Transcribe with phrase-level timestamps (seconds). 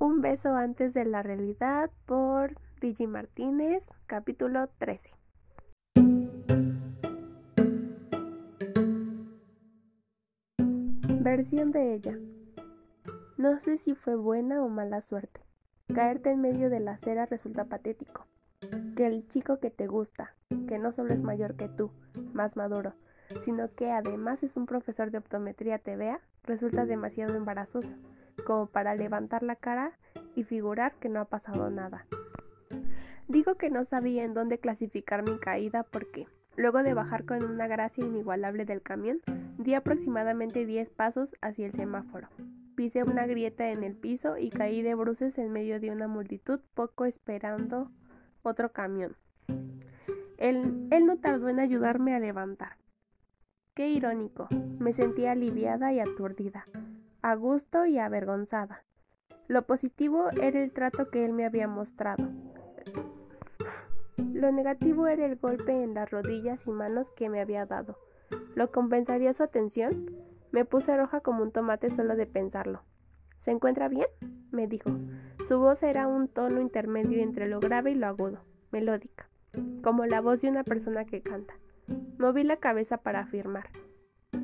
[0.00, 5.10] Un beso antes de la realidad por Digi Martínez, capítulo 13.
[11.20, 12.16] Versión de ella.
[13.38, 15.40] No sé si fue buena o mala suerte.
[15.92, 18.28] Caerte en medio de la acera resulta patético.
[18.94, 20.36] Que el chico que te gusta,
[20.68, 21.90] que no solo es mayor que tú,
[22.32, 22.94] más maduro,
[23.40, 27.96] sino que además es un profesor de optometría te vea, resulta demasiado embarazoso,
[28.46, 29.92] como para levantar la cara
[30.34, 32.06] y figurar que no ha pasado nada.
[33.28, 37.66] Digo que no sabía en dónde clasificar mi caída porque, luego de bajar con una
[37.66, 39.20] gracia inigualable del camión,
[39.58, 42.28] di aproximadamente 10 pasos hacia el semáforo.
[42.74, 46.60] Pisé una grieta en el piso y caí de bruces en medio de una multitud
[46.74, 47.90] poco esperando
[48.42, 49.16] otro camión.
[50.38, 52.76] Él, él no tardó en ayudarme a levantar.
[53.74, 54.48] Qué irónico.
[54.78, 56.66] Me sentía aliviada y aturdida,
[57.28, 58.84] a gusto y avergonzada.
[59.48, 62.26] Lo positivo era el trato que él me había mostrado.
[64.16, 67.98] Lo negativo era el golpe en las rodillas y manos que me había dado.
[68.54, 70.10] ¿Lo compensaría su atención?
[70.52, 72.82] Me puse roja como un tomate solo de pensarlo.
[73.38, 74.06] ¿Se encuentra bien?
[74.50, 74.90] me dijo.
[75.46, 79.28] Su voz era un tono intermedio entre lo grave y lo agudo, melódica,
[79.82, 81.54] como la voz de una persona que canta.
[82.18, 83.68] Moví la cabeza para afirmar.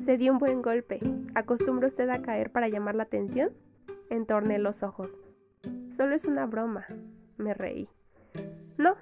[0.05, 0.99] Se dio un buen golpe.
[1.33, 3.49] ¿Acostumbra usted a caer para llamar la atención?
[4.11, 5.17] Entorné los ojos.
[5.89, 6.85] Solo es una broma.
[7.37, 7.89] Me reí.
[8.77, 8.97] No,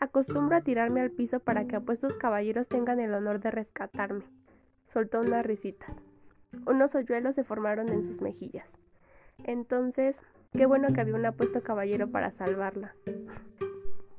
[0.00, 4.24] acostumbro a tirarme al piso para que apuestos caballeros tengan el honor de rescatarme.
[4.88, 6.02] Soltó unas risitas.
[6.66, 8.76] Unos hoyuelos se formaron en sus mejillas.
[9.44, 10.20] Entonces,
[10.50, 12.96] qué bueno que había un apuesto caballero para salvarla.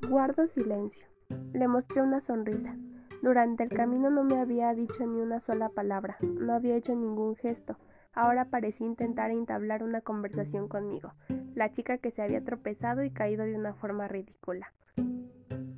[0.08, 1.06] Guardo silencio.
[1.52, 2.74] Le mostré una sonrisa.
[3.22, 7.36] Durante el camino no me había dicho ni una sola palabra, no había hecho ningún
[7.36, 7.76] gesto.
[8.12, 11.14] Ahora parecía intentar entablar una conversación conmigo,
[11.54, 14.72] la chica que se había tropezado y caído de una forma ridícula.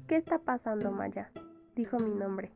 [0.08, 1.30] ¿Qué está pasando, Maya?
[1.76, 2.50] dijo mi nombre.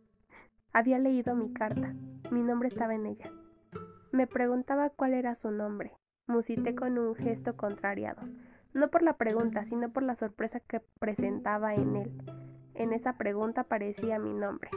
[0.72, 1.94] Había leído mi carta.
[2.30, 3.30] Mi nombre estaba en ella.
[4.10, 5.92] Me preguntaba cuál era su nombre.
[6.26, 8.22] Musité con un gesto contrariado,
[8.72, 12.37] no por la pregunta, sino por la sorpresa que presentaba en él.
[12.78, 14.70] En esa pregunta aparecía mi nombre.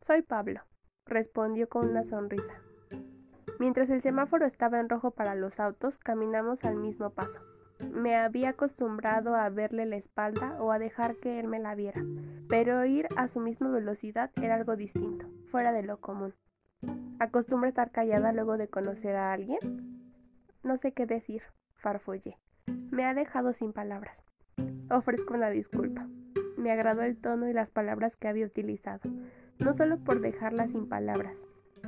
[0.00, 0.62] Soy Pablo,
[1.04, 2.62] respondió con una sonrisa.
[3.58, 7.42] Mientras el semáforo estaba en rojo para los autos, caminamos al mismo paso.
[7.92, 12.02] Me había acostumbrado a verle la espalda o a dejar que él me la viera,
[12.48, 16.34] pero ir a su misma velocidad era algo distinto, fuera de lo común.
[17.18, 19.58] ¿Acostumbra estar callada luego de conocer a alguien?
[20.62, 21.42] No sé qué decir,
[21.74, 22.38] farfullé.
[22.90, 24.24] Me ha dejado sin palabras.
[24.88, 26.08] Ofrezco una disculpa.
[26.60, 29.08] Me agradó el tono y las palabras que había utilizado,
[29.58, 31.34] no solo por dejarla sin palabras,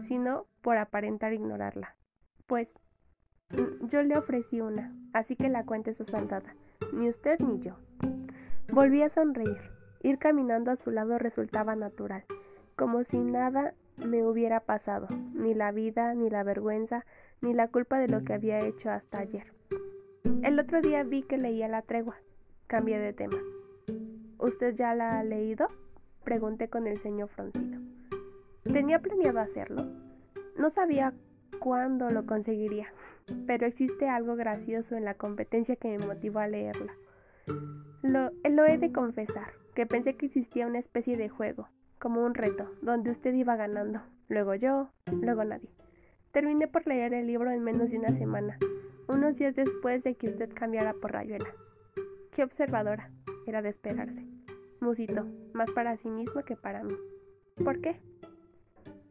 [0.04, 1.94] sino por aparentar ignorarla.
[2.46, 2.68] Pues
[3.50, 6.56] mm, yo le ofrecí una, así que la cuente su saldada,
[6.94, 7.76] ni usted ni yo.
[8.72, 9.60] Volví a sonreír.
[10.00, 12.24] Ir caminando a su lado resultaba natural,
[12.74, 17.04] como si nada me hubiera pasado, ni la vida, ni la vergüenza,
[17.42, 19.52] ni la culpa de lo que había hecho hasta ayer.
[20.42, 22.16] El otro día vi que leía la tregua.
[22.66, 23.36] Cambié de tema.
[24.42, 25.68] ¿Usted ya la ha leído?
[26.24, 27.80] Pregunté con el ceño fruncido.
[28.64, 29.86] Tenía planeado hacerlo.
[30.58, 31.14] No sabía
[31.60, 32.92] cuándo lo conseguiría,
[33.46, 36.92] pero existe algo gracioso en la competencia que me motivó a leerla.
[38.02, 41.68] Lo, lo he de confesar, que pensé que existía una especie de juego,
[42.00, 45.70] como un reto, donde usted iba ganando, luego yo, luego nadie.
[46.32, 48.58] Terminé por leer el libro en menos de una semana,
[49.06, 51.54] unos días después de que usted cambiara por Rayuela.
[52.32, 53.08] Qué observadora,
[53.46, 54.26] era de esperarse.
[54.80, 56.94] Musito, más para sí mismo que para mí.
[57.62, 58.00] ¿Por qué?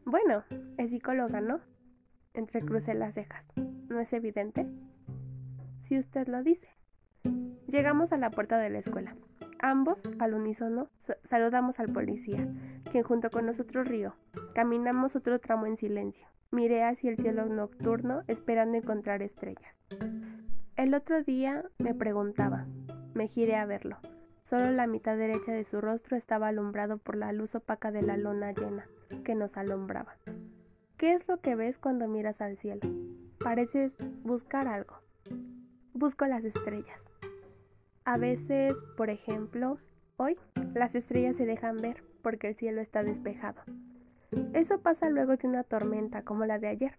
[0.04, 0.44] Bueno,
[0.76, 1.60] es psicóloga, ¿no?
[2.34, 3.52] Entrecrucé las cejas.
[3.88, 4.66] ¿No es evidente?
[5.80, 6.68] Si usted lo dice.
[7.68, 9.14] Llegamos a la puerta de la escuela.
[9.60, 10.88] Ambos, al unísono,
[11.24, 12.48] saludamos al policía,
[12.90, 14.16] quien junto con nosotros rió.
[14.54, 16.26] Caminamos otro tramo en silencio.
[16.50, 19.74] Miré hacia el cielo nocturno esperando encontrar estrellas.
[20.76, 22.66] El otro día me preguntaba,
[23.14, 23.98] me giré a verlo.
[24.42, 28.16] Solo la mitad derecha de su rostro estaba alumbrado por la luz opaca de la
[28.16, 28.86] luna llena
[29.24, 30.16] que nos alumbraba.
[30.96, 32.88] ¿Qué es lo que ves cuando miras al cielo?
[33.38, 34.96] Pareces buscar algo.
[35.94, 37.08] Busco las estrellas.
[38.04, 39.78] A veces, por ejemplo,
[40.16, 40.38] hoy
[40.74, 43.62] las estrellas se dejan ver porque el cielo está despejado.
[44.54, 46.98] Eso pasa luego de una tormenta como la de ayer,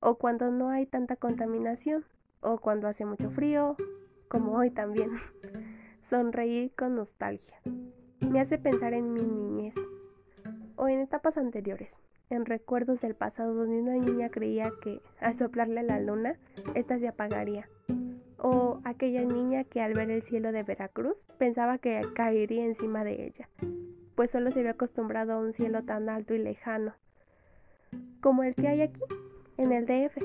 [0.00, 2.04] o cuando no hay tanta contaminación,
[2.40, 3.76] o cuando hace mucho frío,
[4.28, 5.10] como hoy también.
[6.04, 7.56] Sonreí con nostalgia.
[8.20, 9.74] Me hace pensar en mi niñez
[10.76, 11.98] o en etapas anteriores,
[12.28, 16.38] en recuerdos del pasado donde una niña creía que al soplarle la luna,
[16.74, 17.70] ésta se apagaría.
[18.36, 23.24] O aquella niña que al ver el cielo de Veracruz pensaba que caería encima de
[23.24, 23.48] ella,
[24.14, 26.92] pues solo se había acostumbrado a un cielo tan alto y lejano,
[28.20, 29.00] como el que hay aquí,
[29.56, 30.22] en el DF.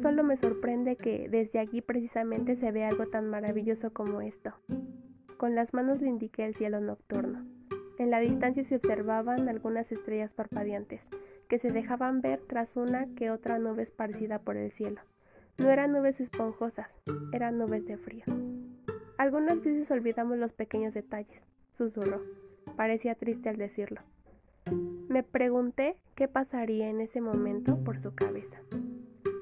[0.00, 4.54] Solo me sorprende que desde aquí precisamente se ve algo tan maravilloso como esto.
[5.44, 7.44] Con las manos le indiqué el cielo nocturno.
[7.98, 11.10] En la distancia se observaban algunas estrellas parpadeantes,
[11.48, 15.02] que se dejaban ver tras una que otra nube esparcida por el cielo.
[15.58, 16.98] No eran nubes esponjosas,
[17.34, 18.24] eran nubes de frío.
[19.18, 22.22] Algunas veces olvidamos los pequeños detalles, susurró.
[22.74, 24.00] Parecía triste al decirlo.
[25.10, 28.62] Me pregunté qué pasaría en ese momento por su cabeza.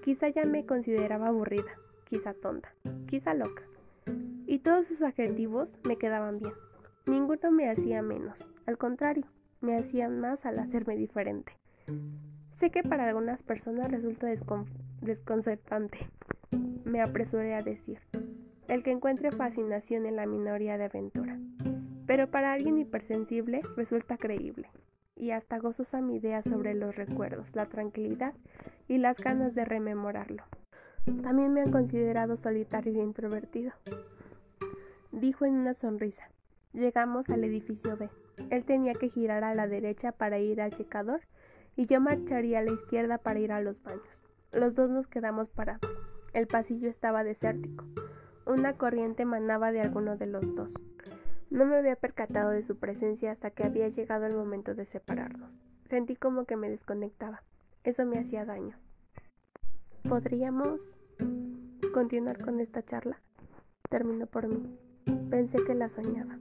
[0.02, 2.74] Quizá ya me consideraba aburrida, quizá tonta,
[3.06, 3.62] quizá loca.
[4.52, 6.52] Y todos sus adjetivos me quedaban bien.
[7.06, 9.24] Ninguno me hacía menos, al contrario,
[9.62, 11.56] me hacían más al hacerme diferente.
[12.50, 14.26] Sé que para algunas personas resulta
[15.00, 16.10] desconcertante,
[16.84, 18.00] me apresuré a decir,
[18.68, 21.40] el que encuentre fascinación en la minoría de aventura.
[22.06, 24.68] Pero para alguien hipersensible resulta creíble,
[25.16, 28.34] y hasta gozosa mi idea sobre los recuerdos, la tranquilidad
[28.86, 30.44] y las ganas de rememorarlo.
[31.22, 33.72] También me han considerado solitario e introvertido,
[35.22, 36.28] dijo en una sonrisa.
[36.72, 38.10] Llegamos al edificio B.
[38.50, 41.20] Él tenía que girar a la derecha para ir al checador
[41.76, 44.26] y yo marcharía a la izquierda para ir a los baños.
[44.50, 46.02] Los dos nos quedamos parados.
[46.32, 47.84] El pasillo estaba desértico.
[48.46, 50.74] Una corriente emanaba de alguno de los dos.
[51.50, 55.52] No me había percatado de su presencia hasta que había llegado el momento de separarnos.
[55.88, 57.44] Sentí como que me desconectaba.
[57.84, 58.76] Eso me hacía daño.
[60.02, 60.90] ¿Podríamos
[61.94, 63.22] continuar con esta charla?
[63.88, 64.91] Terminó por mí.
[65.30, 66.38] Pensé que la soñaba.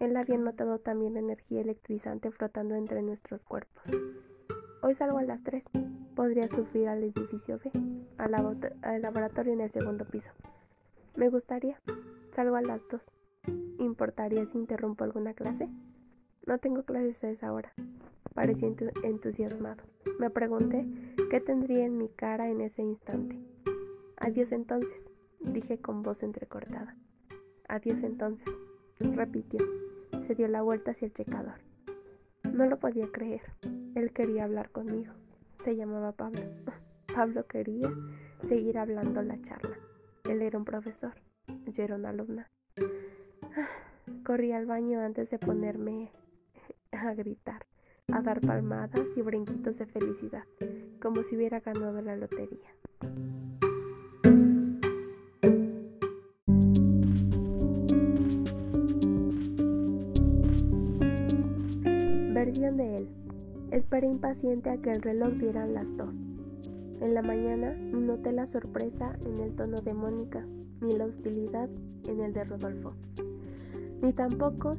[0.00, 3.82] Él había notado también energía electrizante flotando entre nuestros cuerpos.
[4.82, 5.64] Hoy salgo a las 3.
[6.16, 7.70] Podría subir al edificio B,
[8.18, 10.30] al, laboratorio en el segundo piso.
[11.14, 11.80] Me gustaría.
[12.32, 13.12] Salgo a las 2.
[13.78, 15.68] ¿Importaría si interrumpo alguna clase?
[16.46, 17.72] No tengo clases a esa hora.
[18.34, 18.74] Pareció
[19.04, 19.84] entusiasmado.
[20.18, 20.86] Me pregunté
[21.30, 23.38] qué tendría en mi cara en ese instante.
[24.16, 25.10] Adiós entonces,
[25.40, 26.96] dije con voz entrecortada.
[27.72, 28.52] Adiós entonces,
[28.98, 29.58] repitió.
[30.26, 31.54] Se dio la vuelta hacia el checador.
[32.52, 33.40] No lo podía creer.
[33.94, 35.14] Él quería hablar conmigo.
[35.64, 36.42] Se llamaba Pablo.
[37.14, 37.90] Pablo quería
[38.46, 39.78] seguir hablando la charla.
[40.24, 41.14] Él era un profesor.
[41.64, 42.50] Yo era una alumna.
[44.22, 46.12] Corrí al baño antes de ponerme
[46.92, 47.64] a gritar,
[48.08, 50.44] a dar palmadas y brinquitos de felicidad,
[51.00, 52.68] como si hubiera ganado la lotería.
[62.70, 63.08] De él.
[63.72, 66.14] Esperé impaciente a que el reloj diera las dos.
[67.00, 70.46] En la mañana noté la sorpresa en el tono de Mónica,
[70.80, 71.68] ni la hostilidad
[72.06, 72.92] en el de Rodolfo,
[74.00, 74.76] ni tampoco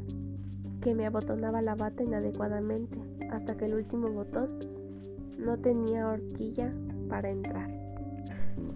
[0.81, 2.97] que me abotonaba la bata inadecuadamente
[3.29, 4.47] hasta que el último botón
[5.37, 6.71] no tenía horquilla
[7.09, 7.69] para entrar.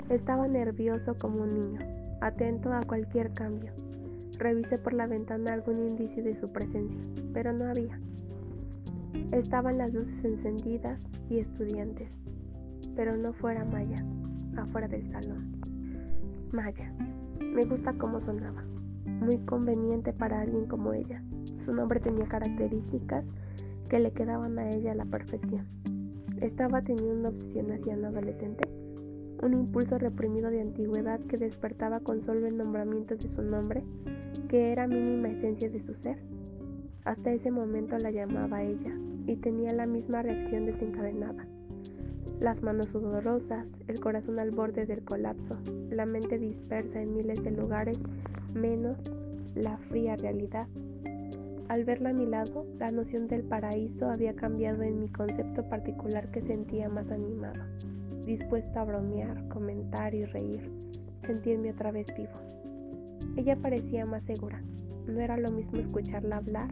[0.10, 1.80] Estaba nervioso como un niño,
[2.20, 3.72] atento a cualquier cambio.
[4.38, 7.00] Revisé por la ventana algún indicio de su presencia,
[7.34, 8.00] pero no había.
[9.32, 12.18] Estaban las luces encendidas y estudiantes,
[12.96, 14.04] pero no fuera Maya,
[14.58, 15.58] afuera del salón.
[16.52, 16.94] Maya,
[17.40, 18.64] me gusta cómo sonaba,
[19.06, 21.24] muy conveniente para alguien como ella.
[21.60, 23.26] Su nombre tenía características
[23.90, 25.66] que le quedaban a ella a la perfección.
[26.42, 28.70] Estaba teniendo una obsesión hacia un adolescente,
[29.42, 33.84] un impulso reprimido de antigüedad que despertaba con solo el nombramiento de su nombre,
[34.48, 36.18] que era mínima esencia de su ser.
[37.06, 38.94] Hasta ese momento la llamaba ella,
[39.28, 41.46] y tenía la misma reacción desencadenada.
[42.40, 45.58] Las manos sudorosas, el corazón al borde del colapso,
[45.90, 48.02] la mente dispersa en miles de lugares,
[48.54, 49.12] menos
[49.54, 50.68] la fría realidad.
[51.68, 56.32] Al verla a mi lado, la noción del paraíso había cambiado en mi concepto particular
[56.32, 57.62] que sentía más animado,
[58.26, 60.72] dispuesto a bromear, comentar y reír,
[61.20, 62.40] sentirme otra vez vivo.
[63.36, 64.62] Ella parecía más segura.
[65.08, 66.70] No era lo mismo escucharla hablar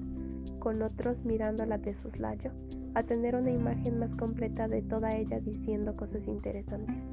[0.59, 2.51] con otros mirándola de soslayo,
[2.93, 7.07] a tener una imagen más completa de toda ella diciendo cosas interesantes.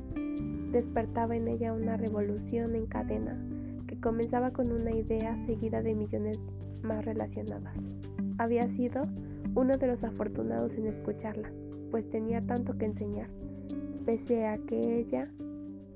[0.70, 3.38] Despertaba en ella una revolución en cadena
[3.86, 6.40] que comenzaba con una idea seguida de millones
[6.82, 7.76] más relacionadas.
[8.38, 9.02] Había sido
[9.54, 11.52] uno de los afortunados en escucharla,
[11.90, 13.28] pues tenía tanto que enseñar,
[14.06, 15.28] pese a que ella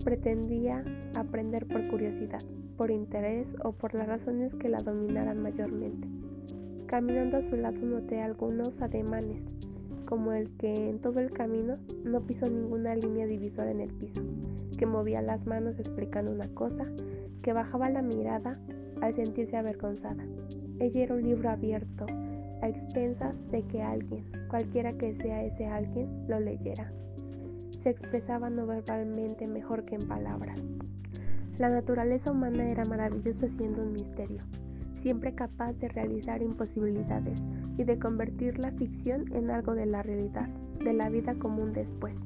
[0.04, 0.84] pretendía
[1.16, 2.42] aprender por curiosidad,
[2.76, 6.06] por interés o por las razones que la dominaran mayormente.
[6.86, 9.50] Caminando a su lado noté algunos ademanes,
[10.06, 14.22] como el que en todo el camino no pisó ninguna línea divisora en el piso,
[14.78, 16.86] que movía las manos explicando una cosa,
[17.42, 18.56] que bajaba la mirada
[19.00, 20.24] al sentirse avergonzada.
[20.78, 22.06] Ella era un libro abierto,
[22.62, 26.92] a expensas de que alguien, cualquiera que sea ese alguien, lo leyera.
[27.76, 30.64] Se expresaba no verbalmente mejor que en palabras.
[31.58, 34.42] La naturaleza humana era maravillosa siendo un misterio,
[35.06, 37.40] siempre capaz de realizar imposibilidades
[37.78, 40.48] y de convertir la ficción en algo de la realidad,
[40.82, 42.18] de la vida común después.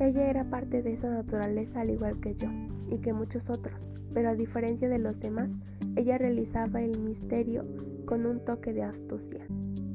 [0.00, 2.48] Ella era parte de esa naturaleza al igual que yo,
[2.90, 5.52] y que muchos otros, pero a diferencia de los demás,
[5.94, 7.64] ella realizaba el misterio
[8.06, 9.46] con un toque de astucia,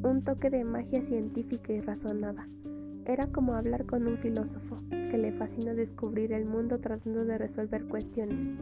[0.04, 2.48] un toque de magia científica y razonada.
[3.06, 7.84] Era como hablar con un filósofo, que le fascina descubrir el mundo tratando de resolver
[7.90, 8.54] cuestiones,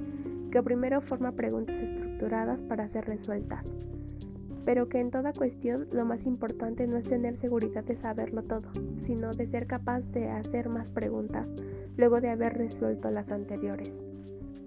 [0.56, 3.76] que primero forma preguntas estructuradas para ser resueltas,
[4.64, 8.70] pero que en toda cuestión lo más importante no es tener seguridad de saberlo todo,
[8.98, 11.54] sino de ser capaz de hacer más preguntas
[11.98, 14.02] luego de haber resuelto las anteriores.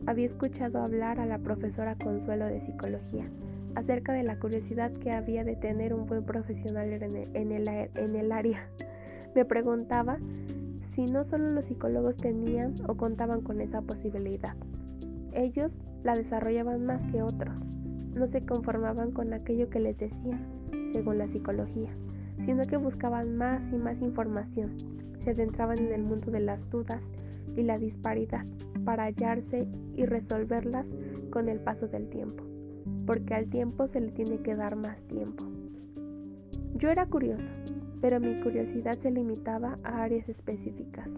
[0.04, 3.24] Había escuchado hablar a la profesora Consuelo de Psicología
[3.74, 8.68] acerca de la curiosidad que había de tener un buen profesional en el, área.
[9.34, 10.18] Me preguntaba
[10.92, 14.54] si no solo los psicólogos tenían o contaban con esa posibilidad.
[15.32, 17.64] Ellos la desarrollaban más que otros.
[18.14, 20.40] No se conformaban con aquello que les decían,
[20.92, 21.90] según la psicología,
[22.40, 24.76] sino que buscaban más y más información.
[25.18, 27.02] Se adentraban en el mundo de las dudas
[27.56, 28.44] y la disparidad
[28.84, 30.88] para hallarse y resolverlas
[31.30, 32.44] con el paso del tiempo,
[33.06, 35.44] porque al tiempo se le tiene que dar más tiempo.
[36.74, 37.50] Yo era curioso,
[38.00, 41.10] pero mi curiosidad se limitaba a áreas específicas.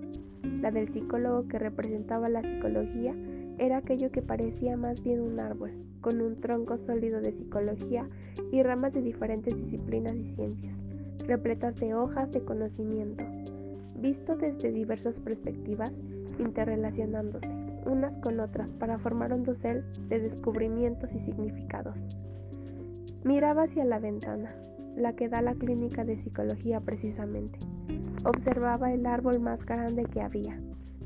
[0.42, 3.14] La del psicólogo que representaba la psicología
[3.60, 8.08] era aquello que parecía más bien un árbol, con un tronco sólido de psicología
[8.50, 10.78] y ramas de diferentes disciplinas y ciencias,
[11.26, 13.22] repletas de hojas de conocimiento,
[13.96, 16.00] visto desde diversas perspectivas,
[16.38, 17.48] interrelacionándose
[17.84, 22.06] unas con otras para formar un dosel de descubrimientos y significados.
[23.24, 24.54] Miraba hacia la ventana,
[24.96, 27.58] la que da la clínica de psicología precisamente.
[28.24, 30.60] Observaba el árbol más grande que había,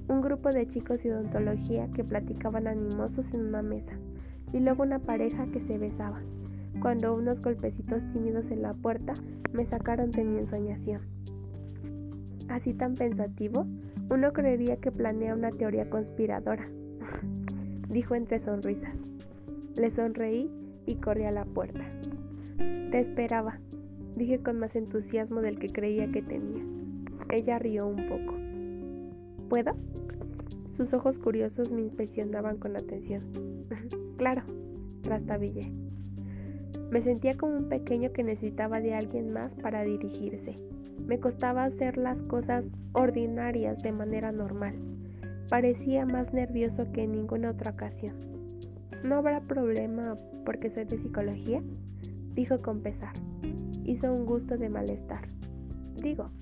[0.08, 3.94] un grupo de chicos de odontología que platicaban animosos en una mesa,
[4.52, 6.20] y luego una pareja que se besaba,
[6.80, 9.14] cuando unos golpecitos tímidos en la puerta
[9.52, 11.00] me sacaron de mi ensoñación.
[12.48, 13.66] Así tan pensativo,
[14.10, 16.68] uno creería que planea una teoría conspiradora,
[17.88, 18.98] dijo entre sonrisas.
[19.76, 20.50] Le sonreí
[20.86, 21.84] y corrí a la puerta.
[22.58, 23.58] Te esperaba,
[24.14, 26.62] dije con más entusiasmo del que creía que tenía.
[27.30, 28.53] Ella rió un poco.
[29.54, 29.76] ¿Puedo?
[30.68, 33.22] Sus ojos curiosos me inspeccionaban con atención.
[34.16, 34.42] claro,
[35.02, 35.72] trastabillé.
[36.90, 40.56] Me sentía como un pequeño que necesitaba de alguien más para dirigirse.
[41.06, 44.74] Me costaba hacer las cosas ordinarias de manera normal.
[45.48, 48.16] Parecía más nervioso que en ninguna otra ocasión.
[49.04, 51.62] ¿No habrá problema porque soy de psicología?
[52.34, 53.12] Dijo con pesar.
[53.84, 55.28] Hizo un gusto de malestar.
[56.02, 56.32] Digo,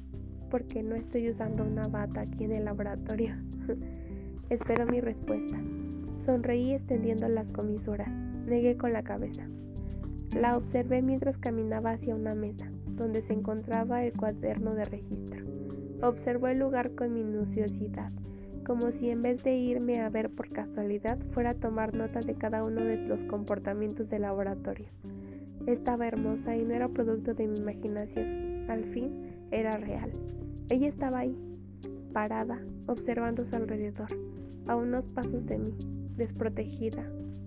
[0.53, 3.35] porque no estoy usando una bata aquí en el laboratorio.
[4.51, 5.59] Espero mi respuesta.
[6.19, 8.11] Sonreí extendiendo las comisuras.
[8.45, 9.49] Negué con la cabeza.
[10.39, 15.43] La observé mientras caminaba hacia una mesa, donde se encontraba el cuaderno de registro.
[16.03, 18.13] Observó el lugar con minuciosidad,
[18.67, 22.35] como si en vez de irme a ver por casualidad fuera a tomar nota de
[22.35, 24.89] cada uno de los comportamientos del laboratorio.
[25.67, 28.67] Estaba hermosa y no era producto de mi imaginación.
[28.69, 30.13] Al fin, era real.
[30.71, 31.37] Ella estaba ahí,
[32.13, 34.09] parada, observando su alrededor,
[34.67, 35.75] a unos pasos de mí,
[36.17, 37.05] desprotegida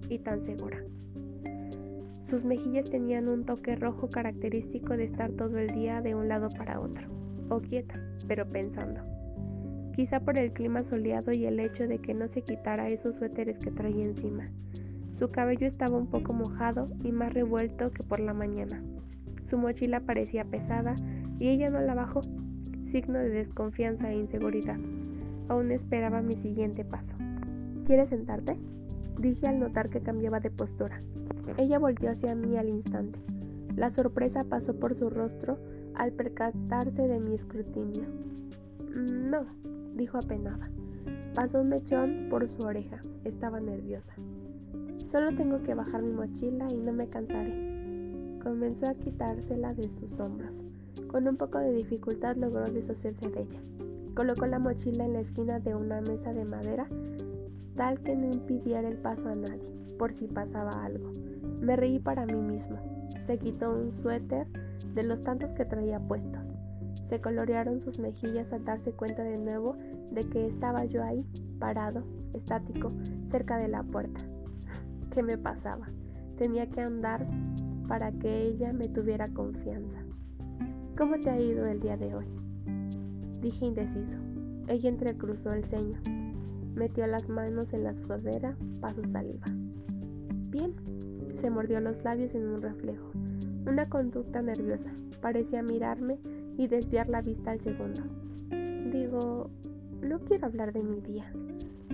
[0.10, 0.84] y tan segura.
[2.24, 6.50] Sus mejillas tenían un toque rojo característico de estar todo el día de un lado
[6.50, 7.07] para otro,
[7.50, 9.01] o quieta, pero pensando.
[9.95, 13.60] Quizá por el clima soleado y el hecho de que no se quitara esos suéteres
[13.60, 14.50] que traía encima.
[15.13, 18.84] Su cabello estaba un poco mojado y más revuelto que por la mañana.
[19.43, 20.95] Su mochila parecía pesada
[21.39, 22.22] y ella no la bajó,
[22.88, 24.77] signo de desconfianza e inseguridad.
[25.48, 27.15] Aún esperaba mi siguiente paso.
[27.86, 28.58] ¿Quieres sentarte?
[29.20, 31.00] Dije al notar que cambiaba de postura.
[31.58, 33.20] Ella volvió hacia mí al instante.
[33.75, 35.58] La sorpresa pasó por su rostro
[35.96, 38.04] al percatarse de mi escrutinio.
[38.96, 39.46] No,
[39.96, 40.70] dijo apenada.
[41.34, 43.00] Pasó un mechón por su oreja.
[43.24, 44.13] Estaba nerviosa.
[45.10, 48.39] Solo tengo que bajar mi mochila y no me cansaré.
[48.42, 50.62] Comenzó a quitársela de sus hombros.
[51.07, 53.59] Con un poco de dificultad logró deshacerse de ella.
[54.15, 56.87] Colocó la mochila en la esquina de una mesa de madera,
[57.75, 61.11] tal que no impidiera el paso a nadie, por si pasaba algo.
[61.59, 62.77] Me reí para mí mismo.
[63.25, 64.47] Se quitó un suéter
[64.93, 66.47] de los tantos que traía puestos.
[67.05, 69.75] Se colorearon sus mejillas al darse cuenta de nuevo
[70.11, 71.25] de que estaba yo ahí,
[71.59, 72.91] parado, estático,
[73.29, 74.21] cerca de la puerta.
[75.11, 75.87] ¿Qué me pasaba?
[76.37, 77.27] Tenía que andar
[77.87, 80.03] para que ella me tuviera confianza.
[80.97, 82.25] ¿Cómo te ha ido el día de hoy?
[83.41, 84.17] Dije indeciso.
[84.69, 85.99] Ella entrecruzó el ceño.
[86.73, 89.45] Metió las manos en la sudadera para su saliva.
[90.51, 90.73] Bien.
[91.33, 93.11] Se mordió los labios en un reflejo.
[93.67, 94.89] Una conducta nerviosa.
[95.21, 96.17] Parecía mirarme
[96.57, 98.01] y desviar la vista al segundo.
[98.89, 99.49] Digo,
[100.01, 101.29] no quiero hablar de mi día.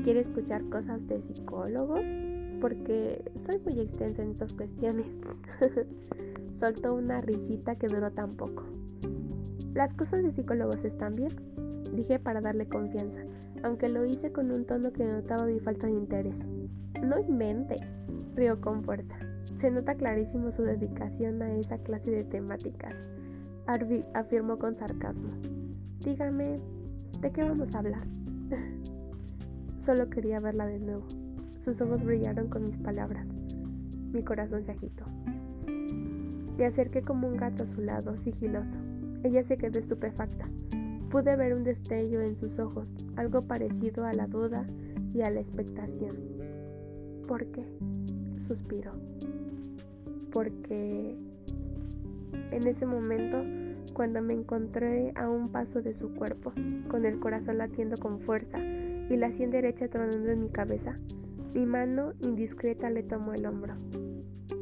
[0.03, 2.05] ¿Quiere escuchar cosas de psicólogos?
[2.61, 5.07] Porque soy muy extensa en estas cuestiones.
[6.59, 8.63] Soltó una risita que duró tan poco.
[9.73, 11.33] Las cosas de psicólogos están bien,
[11.95, 13.21] dije para darle confianza,
[13.63, 16.39] aunque lo hice con un tono que notaba mi falta de interés.
[17.01, 17.77] No invente,
[18.35, 19.15] rió con fuerza.
[19.55, 22.93] Se nota clarísimo su dedicación a esa clase de temáticas.
[23.65, 25.29] Arby afirmó con sarcasmo.
[26.03, 26.59] Dígame,
[27.21, 28.05] ¿de qué vamos a hablar?
[29.79, 31.05] Solo quería verla de nuevo.
[31.59, 33.25] Sus ojos brillaron con mis palabras.
[34.11, 35.05] Mi corazón se agitó.
[36.57, 38.77] Me acerqué como un gato a su lado, sigiloso.
[39.23, 40.49] Ella se quedó estupefacta.
[41.09, 44.65] Pude ver un destello en sus ojos, algo parecido a la duda
[45.13, 46.17] y a la expectación.
[47.27, 47.65] ¿Por qué?
[48.39, 48.93] suspiró.
[50.31, 51.15] Porque
[52.51, 53.43] en ese momento,
[53.93, 56.53] cuando me encontré a un paso de su cuerpo,
[56.89, 60.97] con el corazón latiendo con fuerza y la sien derecha tronando en mi cabeza,
[61.53, 63.75] mi mano indiscreta le tomó el hombro.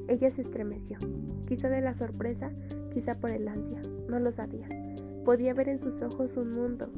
[0.08, 0.98] Ella se estremeció,
[1.48, 2.52] quizá de la sorpresa,
[2.92, 4.68] quizá por el ansia, no lo sabía.
[5.26, 6.90] Podía ver en sus ojos un mundo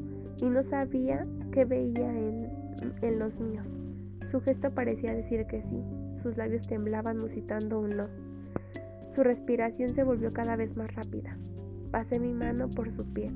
[0.41, 2.49] y no sabía qué veía en,
[3.01, 3.77] en los míos.
[4.25, 5.83] Su gesto parecía decir que sí,
[6.21, 8.07] sus labios temblaban musitando un no.
[9.09, 11.37] Su respiración se volvió cada vez más rápida.
[11.91, 13.33] Pasé mi mano por su piel,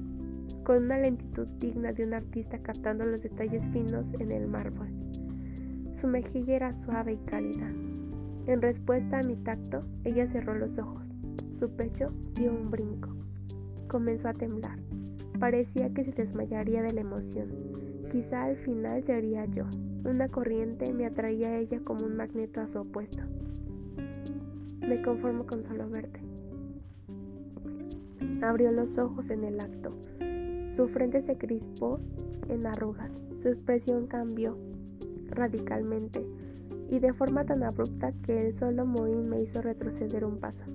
[0.64, 4.88] con una lentitud digna de un artista captando los detalles finos en el mármol.
[6.00, 7.70] Su mejilla era suave y cálida.
[8.48, 11.15] En respuesta a mi tacto, ella cerró los ojos.
[11.60, 13.10] Su pecho dio un brinco.
[13.88, 14.78] Comenzó a temblar.
[15.40, 17.48] Parecía que se desmayaría de la emoción.
[18.12, 19.66] Quizá al final sería yo.
[20.04, 23.24] Una corriente me atraía a ella como un magneto a su opuesto.
[24.82, 26.20] Me conformo con solo verte.
[28.42, 29.94] Abrió los ojos en el acto.
[30.68, 32.00] Su frente se crispó
[32.50, 33.22] en arrugas.
[33.42, 34.58] Su expresión cambió
[35.30, 36.26] radicalmente
[36.90, 40.66] y de forma tan abrupta que el solo mohín me hizo retroceder un paso.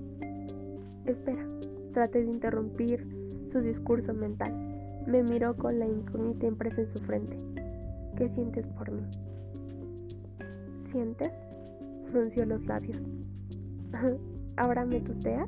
[1.07, 1.45] Espera,
[1.93, 3.07] traté de interrumpir
[3.49, 4.53] su discurso mental.
[5.07, 7.37] Me miró con la incógnita impresa en su frente.
[8.17, 9.03] ¿Qué sientes por mí?
[10.83, 11.43] ¿Sientes?
[12.11, 13.01] Frunció los labios.
[14.57, 15.47] ¿Ahora me tutea?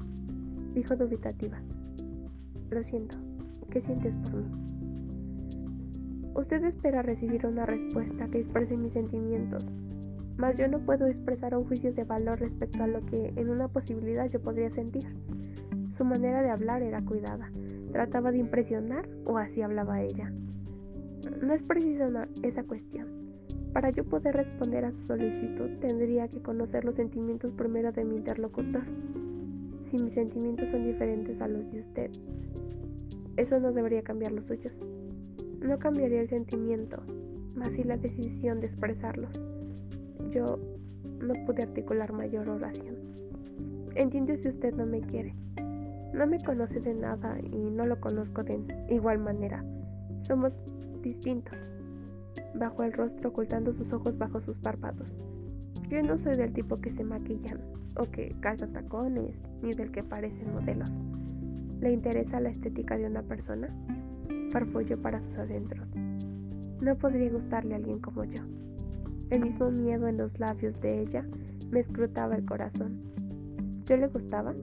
[0.74, 1.60] Dijo dubitativa.
[2.70, 3.18] Lo siento.
[3.70, 4.72] ¿Qué sientes por mí?
[6.34, 9.66] Usted espera recibir una respuesta que exprese mis sentimientos,
[10.36, 13.68] mas yo no puedo expresar un juicio de valor respecto a lo que en una
[13.68, 15.04] posibilidad yo podría sentir.
[15.92, 17.52] Su manera de hablar era cuidada.
[17.92, 20.32] ¿Trataba de impresionar o así hablaba ella?
[21.40, 22.10] No es precisa
[22.42, 23.08] esa cuestión.
[23.72, 28.16] Para yo poder responder a su solicitud tendría que conocer los sentimientos primero de mi
[28.16, 28.82] interlocutor.
[29.84, 32.10] Si mis sentimientos son diferentes a los de usted,
[33.36, 34.72] eso no debería cambiar los suyos.
[35.60, 37.02] No cambiaría el sentimiento,
[37.54, 39.46] más sí la decisión de expresarlos.
[40.30, 40.58] Yo
[41.20, 42.96] no pude articular mayor oración.
[43.94, 45.34] Entiendo si usted no me quiere.
[46.12, 49.64] No me conoce de nada y no lo conozco de igual manera.
[50.20, 50.60] Somos
[51.02, 51.58] distintos.
[52.54, 55.16] Bajo el rostro ocultando sus ojos bajo sus párpados.
[55.88, 57.60] Yo no soy del tipo que se maquillan
[57.96, 60.96] o que calza tacones, ni del que parecen modelos.
[61.80, 63.68] ¿Le interesa la estética de una persona?
[64.50, 65.94] farfulló para sus adentros.
[66.80, 68.42] No podría gustarle a alguien como yo.
[69.30, 71.26] El mismo miedo en los labios de ella
[71.70, 73.00] me escrutaba el corazón.
[73.86, 74.54] ¿Yo le gustaba?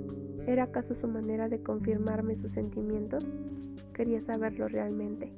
[0.48, 3.26] ¿Era acaso su manera de confirmarme sus sentimientos?
[3.94, 5.32] Quería saberlo realmente.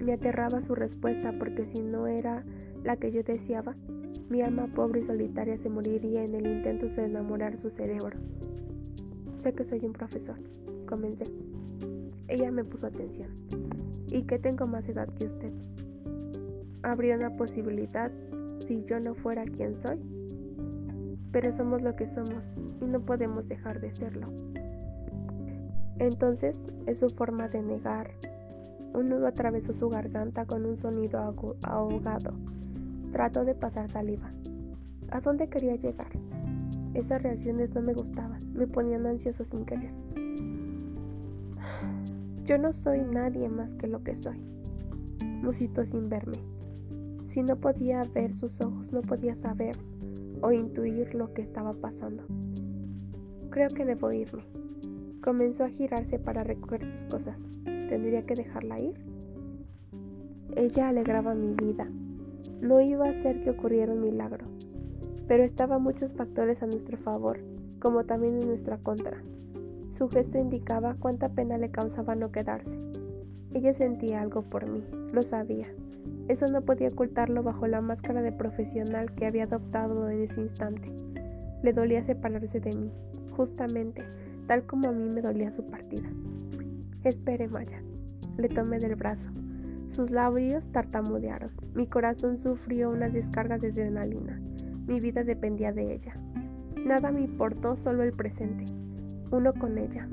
[0.00, 2.44] Me aterraba su respuesta porque si no era
[2.84, 3.74] la que yo deseaba,
[4.28, 8.18] mi alma pobre y solitaria se moriría en el intento de enamorar su cerebro.
[9.38, 10.36] Sé que soy un profesor,
[10.86, 11.24] comencé.
[12.28, 13.30] Ella me puso atención.
[14.10, 15.52] ¿Y que tengo más edad que usted?
[16.82, 18.12] Habría una posibilidad
[18.66, 19.98] si yo no fuera quien soy.
[21.32, 22.42] Pero somos lo que somos
[22.80, 24.28] y no podemos dejar de serlo.
[25.98, 28.10] Entonces es su forma de negar.
[28.94, 32.32] Un nudo atravesó su garganta con un sonido ahogado.
[33.12, 34.30] Trató de pasar saliva.
[35.10, 36.10] ¿A dónde quería llegar?
[36.94, 39.92] Esas reacciones no me gustaban, me ponían ansioso sin querer.
[42.44, 44.40] Yo no soy nadie más que lo que soy.
[45.42, 46.38] Musitó sin verme.
[47.28, 49.76] Si no podía ver sus ojos, no podía saber.
[50.42, 52.24] O intuir lo que estaba pasando.
[53.50, 54.44] Creo que debo irme.
[55.22, 57.36] Comenzó a girarse para recoger sus cosas.
[57.64, 58.94] ¿Tendría que dejarla ir?
[60.56, 61.88] Ella alegraba mi vida.
[62.60, 64.46] No iba a hacer que ocurriera un milagro,
[65.26, 67.38] pero estaban muchos factores a nuestro favor,
[67.80, 69.22] como también en nuestra contra.
[69.90, 72.78] Su gesto indicaba cuánta pena le causaba no quedarse.
[73.54, 75.68] Ella sentía algo por mí, lo sabía.
[76.28, 80.92] Eso no podía ocultarlo bajo la máscara de profesional que había adoptado en ese instante.
[81.62, 82.92] Le dolía separarse de mí,
[83.30, 84.04] justamente,
[84.46, 86.08] tal como a mí me dolía su partida.
[87.02, 87.82] Espere, Maya.
[88.36, 89.30] Le tomé del brazo.
[89.88, 91.50] Sus labios tartamudearon.
[91.74, 94.38] Mi corazón sufrió una descarga de adrenalina.
[94.86, 96.14] Mi vida dependía de ella.
[96.84, 98.66] Nada me importó, solo el presente.
[99.30, 100.08] Uno con ella,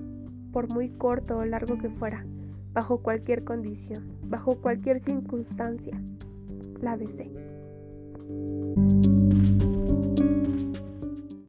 [0.54, 2.25] por muy corto o largo que fuera,
[2.75, 5.99] bajo cualquier condición, bajo cualquier circunstancia.
[6.81, 6.97] La.